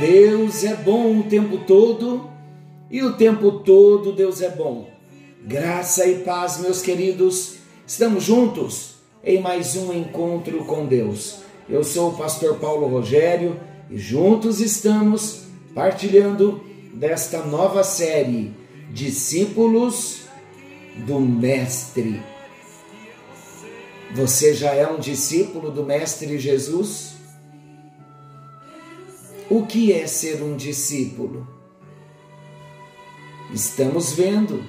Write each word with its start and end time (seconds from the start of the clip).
Deus 0.00 0.62
é 0.62 0.74
bom 0.74 1.20
o 1.20 1.22
tempo 1.22 1.58
todo 1.58 2.28
e 2.90 3.02
o 3.02 3.14
tempo 3.14 3.60
todo 3.60 4.12
Deus 4.12 4.42
é 4.42 4.50
bom. 4.50 4.90
Graça 5.42 6.06
e 6.06 6.18
paz, 6.18 6.58
meus 6.58 6.82
queridos, 6.82 7.56
estamos 7.86 8.24
juntos 8.24 8.96
em 9.24 9.40
mais 9.40 9.74
um 9.74 9.94
encontro 9.94 10.64
com 10.66 10.84
Deus. 10.84 11.38
Eu 11.66 11.82
sou 11.82 12.10
o 12.10 12.16
pastor 12.16 12.58
Paulo 12.58 12.86
Rogério 12.86 13.58
e 13.90 13.96
juntos 13.96 14.60
estamos 14.60 15.44
partilhando 15.74 16.60
desta 16.92 17.42
nova 17.42 17.82
série 17.82 18.52
Discípulos 18.90 20.26
do 21.06 21.18
Mestre. 21.18 22.22
Você 24.14 24.52
já 24.52 24.74
é 24.74 24.86
um 24.86 24.98
discípulo 24.98 25.70
do 25.70 25.82
Mestre 25.82 26.38
Jesus? 26.38 27.15
O 29.48 29.64
que 29.64 29.92
é 29.92 30.08
ser 30.08 30.42
um 30.42 30.56
discípulo? 30.56 31.46
Estamos 33.54 34.12
vendo 34.12 34.64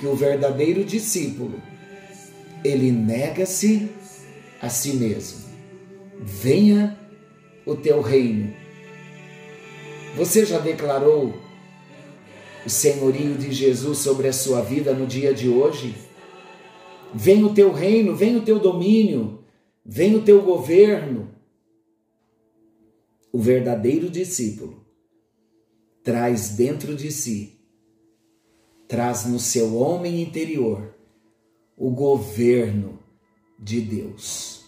que 0.00 0.06
o 0.06 0.14
verdadeiro 0.14 0.82
discípulo, 0.82 1.60
ele 2.64 2.90
nega-se 2.90 3.90
a 4.58 4.70
si 4.70 4.94
mesmo. 4.94 5.44
Venha 6.18 6.98
o 7.66 7.76
teu 7.76 8.00
reino. 8.00 8.54
Você 10.16 10.46
já 10.46 10.58
declarou 10.58 11.34
o 12.64 12.70
senhorio 12.70 13.34
de 13.34 13.52
Jesus 13.52 13.98
sobre 13.98 14.28
a 14.28 14.32
sua 14.32 14.62
vida 14.62 14.94
no 14.94 15.06
dia 15.06 15.34
de 15.34 15.50
hoje? 15.50 15.94
Vem 17.12 17.44
o 17.44 17.52
teu 17.52 17.70
reino, 17.70 18.16
vem 18.16 18.34
o 18.34 18.40
teu 18.40 18.58
domínio, 18.58 19.44
vem 19.84 20.16
o 20.16 20.22
teu 20.22 20.40
governo. 20.40 21.33
O 23.34 23.38
verdadeiro 23.40 24.08
discípulo 24.08 24.86
traz 26.04 26.50
dentro 26.50 26.94
de 26.94 27.10
si, 27.10 27.58
traz 28.86 29.26
no 29.26 29.40
seu 29.40 29.74
homem 29.74 30.22
interior 30.22 30.94
o 31.76 31.90
governo 31.90 33.00
de 33.58 33.80
Deus. 33.80 34.66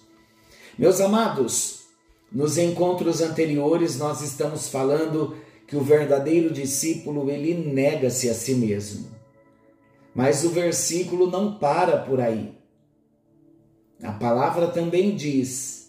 Meus 0.76 1.00
amados, 1.00 1.84
nos 2.32 2.58
encontros 2.58 3.20
anteriores 3.20 3.98
nós 3.98 4.20
estamos 4.20 4.66
falando 4.66 5.36
que 5.68 5.76
o 5.76 5.84
verdadeiro 5.84 6.52
discípulo 6.52 7.30
ele 7.30 7.54
nega-se 7.54 8.28
a 8.28 8.34
si 8.34 8.56
mesmo. 8.56 9.12
Mas 10.12 10.42
o 10.42 10.50
versículo 10.50 11.30
não 11.30 11.56
para 11.56 11.98
por 11.98 12.20
aí. 12.20 12.58
A 14.02 14.10
palavra 14.10 14.66
também 14.66 15.14
diz 15.14 15.85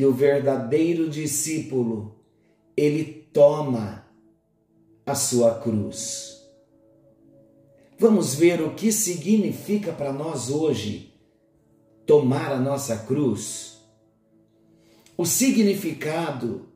que 0.00 0.06
o 0.06 0.14
verdadeiro 0.14 1.10
discípulo 1.10 2.16
ele 2.74 3.04
toma 3.34 4.06
a 5.04 5.14
sua 5.14 5.60
cruz. 5.60 6.40
Vamos 7.98 8.34
ver 8.34 8.62
o 8.62 8.72
que 8.72 8.90
significa 8.92 9.92
para 9.92 10.10
nós 10.10 10.48
hoje 10.48 11.12
tomar 12.06 12.50
a 12.50 12.58
nossa 12.58 12.96
cruz. 12.96 13.78
O 15.18 15.26
significado 15.26 16.70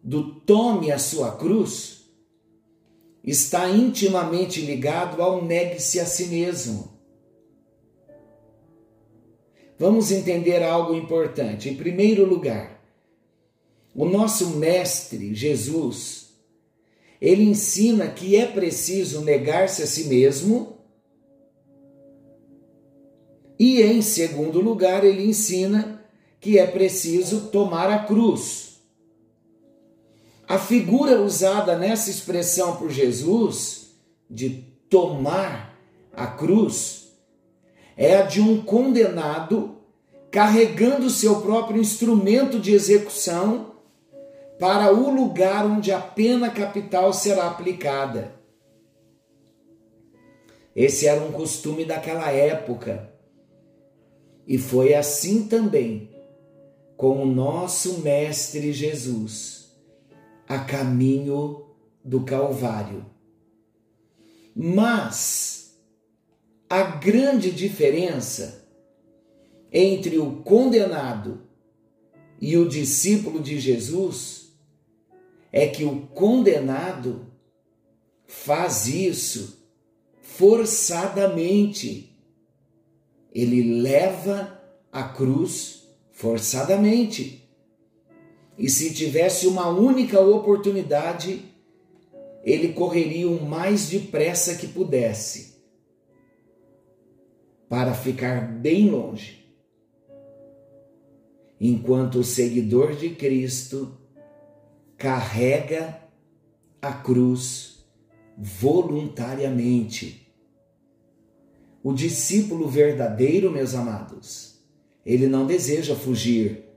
do 0.00 0.32
tome 0.32 0.92
a 0.92 1.00
sua 1.00 1.32
cruz 1.32 2.04
está 3.24 3.68
intimamente 3.68 4.60
ligado 4.60 5.20
ao 5.20 5.44
negue-se 5.44 5.98
a 5.98 6.06
si 6.06 6.26
mesmo. 6.26 6.91
Vamos 9.82 10.12
entender 10.12 10.62
algo 10.62 10.94
importante. 10.94 11.68
Em 11.68 11.74
primeiro 11.74 12.24
lugar, 12.24 12.80
o 13.92 14.04
nosso 14.04 14.50
mestre 14.50 15.34
Jesus, 15.34 16.36
ele 17.20 17.42
ensina 17.42 18.06
que 18.06 18.36
é 18.36 18.46
preciso 18.46 19.22
negar-se 19.22 19.82
a 19.82 19.86
si 19.88 20.04
mesmo. 20.04 20.78
E 23.58 23.82
em 23.82 24.00
segundo 24.02 24.60
lugar, 24.60 25.02
ele 25.02 25.24
ensina 25.24 26.00
que 26.38 26.60
é 26.60 26.66
preciso 26.68 27.48
tomar 27.48 27.90
a 27.90 28.04
cruz. 28.04 28.80
A 30.46 30.60
figura 30.60 31.20
usada 31.20 31.76
nessa 31.76 32.08
expressão 32.08 32.76
por 32.76 32.88
Jesus, 32.88 33.96
de 34.30 34.64
tomar 34.88 35.76
a 36.12 36.28
cruz, 36.28 37.02
é 37.96 38.16
a 38.16 38.22
de 38.22 38.40
um 38.40 38.62
condenado 38.62 39.71
carregando 40.32 41.10
seu 41.10 41.42
próprio 41.42 41.78
instrumento 41.78 42.58
de 42.58 42.72
execução 42.72 43.74
para 44.58 44.90
o 44.90 45.10
lugar 45.10 45.66
onde 45.66 45.92
a 45.92 46.00
pena 46.00 46.48
capital 46.48 47.12
será 47.12 47.48
aplicada. 47.48 48.34
Esse 50.74 51.06
era 51.06 51.20
um 51.20 51.32
costume 51.32 51.84
daquela 51.84 52.30
época. 52.30 53.12
E 54.46 54.56
foi 54.56 54.94
assim 54.94 55.46
também 55.46 56.10
com 56.96 57.22
o 57.22 57.26
nosso 57.26 58.00
Mestre 58.00 58.72
Jesus 58.72 59.76
a 60.48 60.60
caminho 60.60 61.66
do 62.02 62.22
Calvário. 62.22 63.04
Mas 64.56 65.78
a 66.70 66.82
grande 66.82 67.50
diferença 67.50 68.61
entre 69.72 70.18
o 70.18 70.42
condenado 70.42 71.40
e 72.40 72.56
o 72.56 72.68
discípulo 72.68 73.40
de 73.40 73.58
Jesus 73.58 74.52
é 75.50 75.66
que 75.66 75.84
o 75.84 76.06
condenado 76.08 77.26
faz 78.26 78.86
isso 78.86 79.66
forçadamente. 80.20 82.16
Ele 83.32 83.80
leva 83.80 84.60
a 84.90 85.04
cruz 85.04 85.88
forçadamente. 86.10 87.48
E 88.58 88.68
se 88.68 88.92
tivesse 88.92 89.46
uma 89.46 89.68
única 89.68 90.20
oportunidade, 90.20 91.44
ele 92.44 92.72
correria 92.72 93.28
o 93.28 93.44
mais 93.44 93.88
depressa 93.88 94.56
que 94.56 94.66
pudesse 94.66 95.52
para 97.68 97.94
ficar 97.94 98.52
bem 98.52 98.90
longe. 98.90 99.41
Enquanto 101.64 102.16
o 102.16 102.24
seguidor 102.24 102.96
de 102.96 103.10
Cristo 103.10 103.96
carrega 104.98 106.02
a 106.80 106.92
cruz 106.92 107.86
voluntariamente. 108.36 110.34
O 111.80 111.92
discípulo 111.92 112.66
verdadeiro, 112.68 113.50
meus 113.50 113.74
amados, 113.74 114.60
ele 115.06 115.28
não 115.28 115.46
deseja 115.46 115.94
fugir 115.94 116.72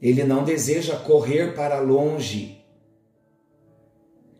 ele 0.00 0.22
não 0.24 0.44
deseja 0.44 0.96
correr 0.96 1.54
para 1.54 1.80
longe, 1.80 2.64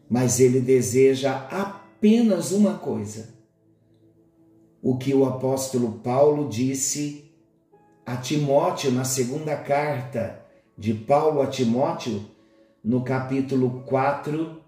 mas 0.08 0.40
ele 0.40 0.60
deseja 0.60 1.36
apenas 1.50 2.52
uma 2.52 2.78
coisa. 2.78 3.36
O 4.80 4.96
que 4.96 5.12
o 5.12 5.24
apóstolo 5.24 5.98
Paulo 5.98 6.48
disse 6.48 7.27
a 8.08 8.16
Timóteo 8.16 8.90
na 8.90 9.04
segunda 9.04 9.54
carta 9.54 10.42
de 10.78 10.94
Paulo 10.94 11.42
a 11.42 11.46
Timóteo, 11.46 12.24
no 12.82 13.04
capítulo 13.04 13.82
4, 13.84 14.62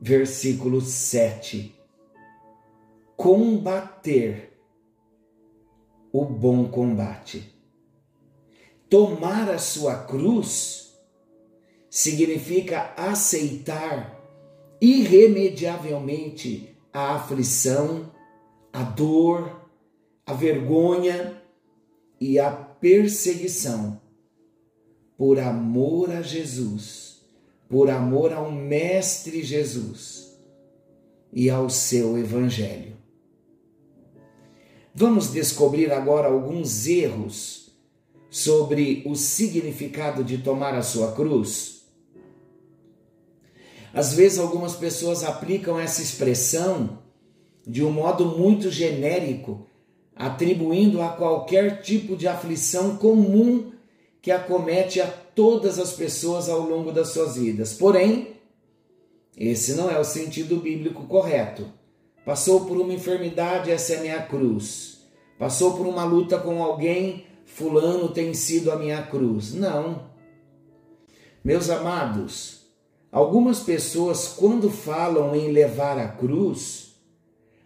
versículo 0.00 0.80
7. 0.80 1.74
Combater 3.16 4.56
o 6.12 6.24
bom 6.24 6.68
combate 6.68 7.52
Tomar 8.88 9.50
a 9.50 9.58
sua 9.58 10.04
cruz 10.04 10.96
significa 11.90 12.94
aceitar 12.96 14.22
irremediavelmente 14.80 16.78
a 16.92 17.16
aflição, 17.16 18.12
a 18.72 18.84
dor, 18.84 19.68
a 20.24 20.32
vergonha 20.32 21.44
e 22.20 22.38
a 22.38 22.50
perseguição 22.50 24.00
por 25.16 25.38
amor 25.38 26.10
a 26.10 26.22
Jesus, 26.22 27.22
por 27.68 27.90
amor 27.90 28.32
ao 28.32 28.50
Mestre 28.52 29.42
Jesus 29.42 30.38
e 31.32 31.48
ao 31.48 31.68
seu 31.70 32.18
Evangelho. 32.18 32.96
Vamos 34.94 35.30
descobrir 35.30 35.92
agora 35.92 36.28
alguns 36.28 36.86
erros 36.86 37.66
sobre 38.30 39.02
o 39.06 39.14
significado 39.14 40.24
de 40.24 40.38
tomar 40.38 40.74
a 40.74 40.82
sua 40.82 41.12
cruz? 41.12 41.86
Às 43.92 44.12
vezes, 44.12 44.38
algumas 44.38 44.76
pessoas 44.76 45.24
aplicam 45.24 45.78
essa 45.78 46.02
expressão 46.02 46.98
de 47.66 47.82
um 47.82 47.90
modo 47.90 48.26
muito 48.38 48.70
genérico 48.70 49.66
atribuindo 50.16 51.02
a 51.02 51.10
qualquer 51.10 51.82
tipo 51.82 52.16
de 52.16 52.26
aflição 52.26 52.96
comum 52.96 53.70
que 54.22 54.30
acomete 54.30 55.00
a 55.00 55.06
todas 55.06 55.78
as 55.78 55.92
pessoas 55.92 56.48
ao 56.48 56.60
longo 56.60 56.90
das 56.90 57.08
suas 57.08 57.36
vidas. 57.36 57.74
Porém, 57.74 58.36
esse 59.36 59.74
não 59.74 59.90
é 59.90 59.98
o 60.00 60.04
sentido 60.04 60.56
bíblico 60.56 61.04
correto. 61.04 61.66
Passou 62.24 62.64
por 62.64 62.78
uma 62.78 62.94
enfermidade, 62.94 63.70
essa 63.70 63.92
é 63.92 63.98
a 63.98 64.00
minha 64.00 64.22
cruz. 64.22 65.02
Passou 65.38 65.76
por 65.76 65.86
uma 65.86 66.04
luta 66.04 66.38
com 66.38 66.62
alguém, 66.62 67.26
fulano 67.44 68.08
tem 68.08 68.32
sido 68.32 68.72
a 68.72 68.76
minha 68.76 69.02
cruz. 69.02 69.52
Não. 69.52 70.06
Meus 71.44 71.68
amados, 71.68 72.62
algumas 73.12 73.60
pessoas, 73.60 74.28
quando 74.28 74.70
falam 74.70 75.36
em 75.36 75.52
levar 75.52 75.98
a 75.98 76.08
cruz, 76.08 76.85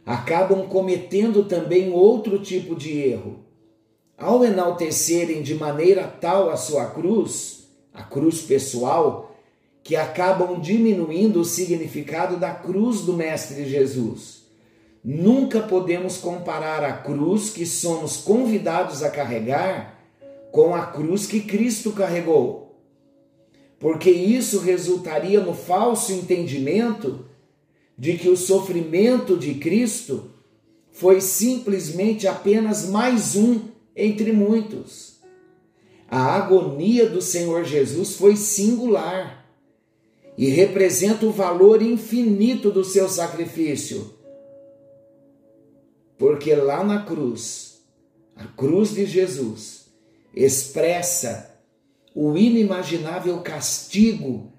acabam 0.04 0.66
cometendo 0.66 1.44
também 1.44 1.92
outro 1.92 2.38
tipo 2.38 2.74
de 2.74 2.98
erro. 2.98 3.40
Ao 4.16 4.44
enaltecerem 4.44 5.42
de 5.42 5.54
maneira 5.54 6.06
tal 6.06 6.50
a 6.50 6.56
sua 6.56 6.86
cruz, 6.86 7.68
a 7.92 8.02
cruz 8.02 8.42
pessoal, 8.42 9.34
que 9.82 9.96
acabam 9.96 10.60
diminuindo 10.60 11.40
o 11.40 11.44
significado 11.44 12.36
da 12.36 12.52
cruz 12.52 13.00
do 13.00 13.14
Mestre 13.14 13.64
Jesus. 13.64 14.40
Nunca 15.02 15.60
podemos 15.60 16.18
comparar 16.18 16.84
a 16.84 16.92
cruz 16.92 17.50
que 17.50 17.64
somos 17.64 18.18
convidados 18.18 19.02
a 19.02 19.10
carregar 19.10 19.98
com 20.52 20.74
a 20.74 20.86
cruz 20.86 21.26
que 21.26 21.40
Cristo 21.40 21.92
carregou, 21.92 22.76
porque 23.78 24.10
isso 24.10 24.58
resultaria 24.60 25.40
no 25.40 25.54
falso 25.54 26.12
entendimento 26.12 27.29
de 28.00 28.16
que 28.16 28.30
o 28.30 28.36
sofrimento 28.36 29.36
de 29.36 29.56
Cristo 29.56 30.30
foi 30.90 31.20
simplesmente 31.20 32.26
apenas 32.26 32.88
mais 32.88 33.36
um 33.36 33.60
entre 33.94 34.32
muitos. 34.32 35.20
A 36.08 36.34
agonia 36.34 37.06
do 37.06 37.20
Senhor 37.20 37.62
Jesus 37.62 38.16
foi 38.16 38.36
singular 38.36 39.46
e 40.38 40.48
representa 40.48 41.26
o 41.26 41.30
valor 41.30 41.82
infinito 41.82 42.70
do 42.70 42.82
seu 42.82 43.06
sacrifício. 43.06 44.14
Porque 46.16 46.54
lá 46.54 46.82
na 46.82 47.04
cruz, 47.04 47.82
a 48.34 48.46
cruz 48.46 48.94
de 48.94 49.04
Jesus, 49.04 49.90
expressa 50.34 51.54
o 52.14 52.34
inimaginável 52.34 53.40
castigo 53.40 54.50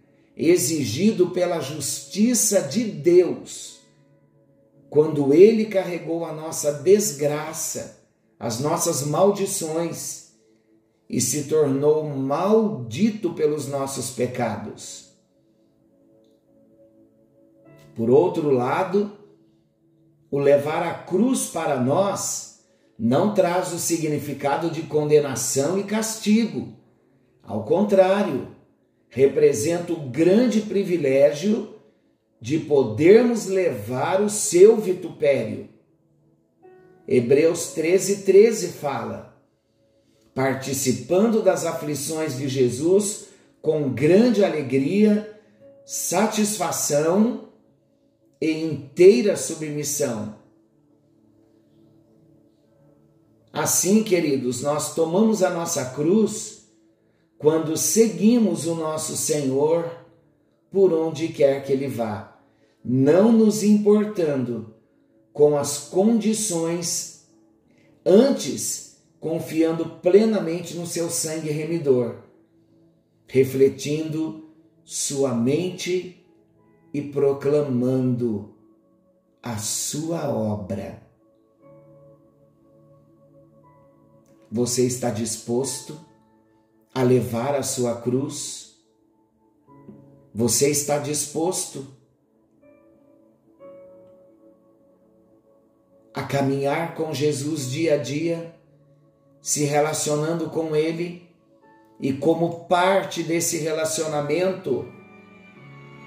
exigido 0.49 1.29
pela 1.29 1.59
justiça 1.59 2.61
de 2.61 2.83
Deus, 2.83 3.79
quando 4.89 5.33
ele 5.33 5.65
carregou 5.65 6.25
a 6.25 6.33
nossa 6.33 6.73
desgraça 6.73 8.01
as 8.41 8.59
nossas 8.59 9.05
maldições 9.05 10.31
e 11.07 11.21
se 11.21 11.43
tornou 11.43 12.09
maldito 12.09 13.33
pelos 13.33 13.67
nossos 13.67 14.09
pecados. 14.09 15.11
Por 17.93 18.09
outro 18.09 18.49
lado, 18.49 19.11
o 20.31 20.39
levar 20.39 20.81
a 20.81 20.93
cruz 20.95 21.51
para 21.51 21.79
nós 21.79 22.63
não 22.97 23.31
traz 23.35 23.71
o 23.73 23.77
significado 23.77 24.71
de 24.71 24.81
condenação 24.81 25.77
e 25.77 25.83
castigo. 25.83 26.69
Ao 27.43 27.63
contrário, 27.63 28.55
representa 29.11 29.93
o 29.93 30.09
grande 30.09 30.61
privilégio 30.61 31.75
de 32.41 32.57
podermos 32.57 33.45
levar 33.45 34.19
o 34.19 34.29
seu 34.29 34.77
vitupério 34.77 35.69
Hebreus 37.11 37.73
13, 37.73 38.23
13 38.23 38.69
fala: 38.69 39.37
participando 40.33 41.41
das 41.41 41.65
aflições 41.65 42.37
de 42.37 42.47
Jesus 42.47 43.25
com 43.61 43.89
grande 43.89 44.45
alegria, 44.45 45.39
satisfação 45.85 47.49
e 48.39 48.49
inteira 48.63 49.35
submissão. 49.35 50.39
Assim, 53.51 54.01
queridos, 54.01 54.61
nós 54.61 54.95
tomamos 54.95 55.43
a 55.43 55.49
nossa 55.49 55.85
cruz 55.91 56.60
quando 57.41 57.75
seguimos 57.75 58.67
o 58.67 58.75
nosso 58.75 59.17
Senhor 59.17 59.91
por 60.69 60.93
onde 60.93 61.29
quer 61.29 61.65
que 61.65 61.73
Ele 61.73 61.87
vá, 61.87 62.39
não 62.85 63.31
nos 63.31 63.63
importando 63.63 64.75
com 65.33 65.57
as 65.57 65.89
condições, 65.89 67.27
antes 68.05 69.03
confiando 69.19 69.85
plenamente 70.01 70.75
no 70.75 70.85
seu 70.85 71.09
sangue 71.09 71.49
remidor, 71.49 72.19
refletindo 73.27 74.47
sua 74.83 75.33
mente 75.33 76.23
e 76.93 77.01
proclamando 77.01 78.53
a 79.41 79.57
sua 79.57 80.29
obra. 80.29 81.01
Você 84.51 84.85
está 84.85 85.09
disposto 85.09 86.10
a 86.93 87.03
levar 87.03 87.55
a 87.55 87.63
sua 87.63 88.01
cruz? 88.01 88.75
Você 90.33 90.69
está 90.69 90.97
disposto 90.97 91.85
a 96.13 96.23
caminhar 96.23 96.95
com 96.95 97.13
Jesus 97.13 97.69
dia 97.69 97.95
a 97.95 97.97
dia, 97.97 98.55
se 99.41 99.63
relacionando 99.63 100.49
com 100.49 100.75
Ele 100.75 101.29
e 101.99 102.13
como 102.13 102.65
parte 102.65 103.23
desse 103.23 103.57
relacionamento 103.57 104.87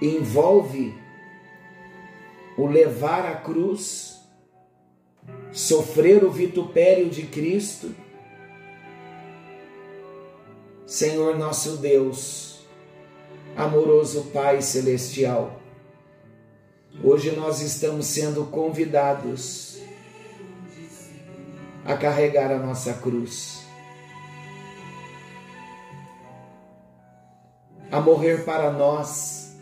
envolve 0.01 0.95
o 2.57 2.67
levar 2.67 3.27
a 3.27 3.37
cruz, 3.37 4.21
sofrer 5.53 6.25
o 6.25 6.31
vitupério 6.31 7.09
de 7.09 7.23
Cristo. 7.23 7.95
Senhor 10.95 11.37
nosso 11.37 11.79
Deus, 11.79 12.61
amoroso 13.57 14.31
Pai 14.33 14.63
celestial, 14.63 15.61
hoje 17.03 17.33
nós 17.33 17.61
estamos 17.61 18.07
sendo 18.07 18.45
convidados 18.45 19.81
a 21.85 21.97
carregar 21.97 22.53
a 22.53 22.61
nossa 22.61 22.95
cruz, 22.95 23.67
a 27.91 28.01
morrer 28.01 28.45
para 28.45 28.71
nós 28.71 29.57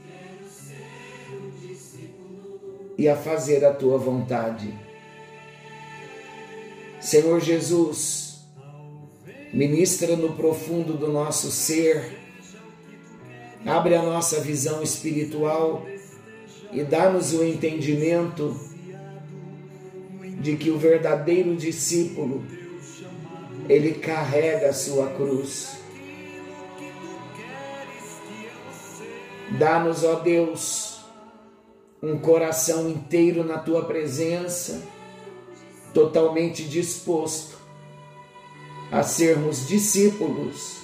e 2.99 3.09
a 3.09 3.17
fazer 3.17 3.65
a 3.65 3.73
tua 3.73 3.97
vontade. 3.97 4.79
Senhor 7.01 7.41
Jesus, 7.41 8.22
ministra 9.53 10.17
no 10.17 10.33
profundo 10.33 10.95
do 10.95 11.09
nosso 11.09 11.51
ser, 11.51 12.19
abre 13.67 13.95
a 13.95 14.03
nossa 14.03 14.41
visão 14.41 14.83
espiritual 14.83 15.87
e 16.73 16.83
dá-nos 16.83 17.35
o 17.35 17.45
entendimento 17.45 18.59
de 20.41 20.57
que 20.57 20.71
o 20.71 20.79
verdadeiro 20.79 21.55
discípulo 21.55 22.43
ele 23.69 23.93
carrega 23.93 24.71
a 24.71 24.73
sua 24.73 25.09
cruz. 25.11 25.77
Dá-nos, 29.59 30.03
ó 30.03 30.15
Deus, 30.15 31.05
um 32.03 32.19
coração 32.19 32.89
inteiro 32.89 33.45
na 33.45 33.59
tua 33.59 33.85
presença, 33.85 34.83
totalmente 35.93 36.65
disposto 36.65 37.62
a 38.93 39.03
sermos 39.03 39.67
discípulos 39.67 40.83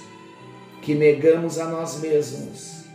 que 0.81 0.95
negamos 0.95 1.59
a 1.59 1.65
nós 1.65 1.99
mesmos 1.99 2.85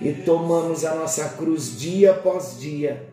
e 0.00 0.12
tomamos 0.12 0.84
a 0.84 0.94
nossa 0.94 1.30
cruz 1.30 1.76
dia 1.76 2.12
após 2.12 2.56
dia 2.60 3.08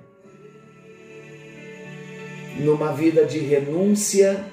numa 2.59 2.93
vida 2.93 3.25
de 3.25 3.39
renúncia, 3.39 4.45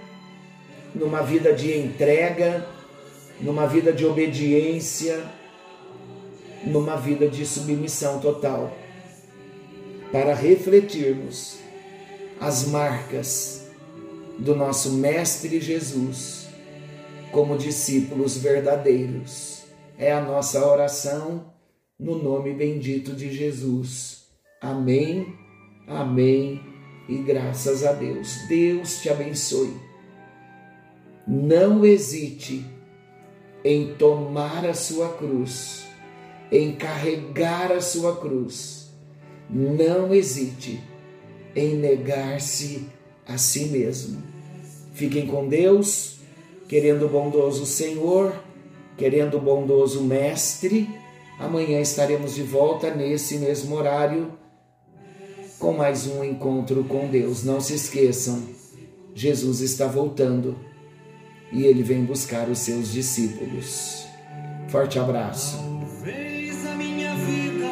numa 0.95 1.23
vida 1.23 1.53
de 1.53 1.77
entrega, 1.77 2.67
numa 3.41 3.67
vida 3.67 3.93
de 3.93 4.05
obediência, 4.05 5.23
numa 6.65 6.97
vida 6.97 7.29
de 7.29 7.47
submissão 7.47 8.19
total, 8.19 8.77
para 10.11 10.35
refletirmos 10.35 11.59
as 12.41 12.67
marcas 12.67 13.67
do 14.39 14.57
nosso 14.57 14.95
Mestre 14.95 15.61
Jesus 15.61 16.42
como 17.33 17.57
discípulos 17.57 18.37
verdadeiros. 18.37 19.65
É 19.99 20.13
a 20.13 20.21
nossa 20.21 20.65
oração 20.65 21.53
no 21.99 22.23
nome 22.23 22.53
bendito 22.53 23.13
de 23.15 23.33
Jesus. 23.33 24.27
Amém, 24.61 25.35
amém 25.89 26.61
e 27.09 27.17
graças 27.19 27.85
a 27.85 27.93
Deus. 27.93 28.47
Deus 28.49 29.01
te 29.01 29.09
abençoe. 29.09 29.75
não 31.27 31.85
hesite 31.85 32.67
em 33.65 33.95
tomar 33.95 34.67
a 34.67 34.75
sua 34.75 35.15
cruz, 35.15 35.87
em 36.51 36.75
carregar 36.75 37.73
a 37.73 37.81
sua 37.81 38.17
cruz. 38.17 38.93
Não 39.49 40.13
hesite 40.13 40.83
em 41.55 41.77
negar-se 41.77 42.89
a 43.27 43.39
si 43.39 43.67
mesmo. 43.67 44.23
Fiquem 44.93 45.27
com 45.27 45.49
Deus, 45.49 46.22
querendo 46.73 47.05
o 47.05 47.09
bondoso 47.11 47.67
Senhor, 47.67 48.33
querendo 48.97 49.37
o 49.37 49.41
bondoso 49.43 50.03
Mestre. 50.03 50.89
Amanhã 51.39 51.79
estaremos 51.83 52.35
de 52.35 52.43
volta 52.43 52.95
nesse 52.95 53.37
mesmo 53.37 53.77
horário 53.77 54.33
com 55.59 55.75
mais 55.75 56.07
um 56.07 56.25
encontro 56.25 56.83
com 56.85 57.09
Deus. 57.09 57.45
Não 57.45 57.61
se 57.61 57.75
esqueçam, 57.75 58.43
Jesus 59.15 59.61
está 59.61 59.87
voltando 59.87 60.57
e 61.53 61.63
ele 61.63 61.83
vem 61.83 62.07
buscar 62.07 62.49
os 62.49 62.61
seus 62.61 62.91
discípulos. 62.91 64.07
Forte 64.69 64.99
abraço. 64.99 65.59
Talvez 65.59 66.67
a 66.67 66.75
minha 66.75 67.15
vida 67.17 67.69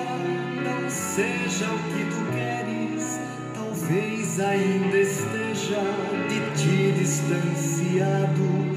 não 0.63 0.91
seja 0.91 1.65
o 1.65 1.79
que 1.89 2.05
tu 2.05 2.21
queres, 2.35 3.19
talvez 3.55 4.39
ainda 4.41 4.99
esteja 4.99 5.81
de 6.29 6.63
ti 6.63 6.93
distanciado. 6.99 8.70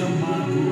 Chamado, 0.00 0.69